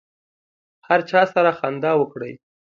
[0.87, 2.33] هر چا سره خندا وکړئ.